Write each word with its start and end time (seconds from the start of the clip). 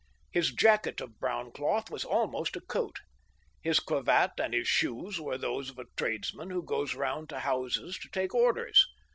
His 0.31 0.51
jacket 0.51 0.99
of 0.99 1.19
brown 1.19 1.51
cloth 1.51 1.91
was 1.91 2.03
almost 2.03 2.55
a 2.55 2.61
coat. 2.61 2.97
His 3.61 3.79
cravat 3.79 4.31
and 4.39 4.51
his 4.51 4.67
shoes 4.67 5.21
were 5.21 5.37
those 5.37 5.69
of 5.69 5.77
a 5.77 5.85
tradesman 5.95 6.49
who 6.49 6.63
goes 6.65 6.95
round 6.95 7.29
to 7.29 7.37
houses 7.41 7.99
to 7.99 8.09
take 8.09 8.33
orders. 8.33 8.83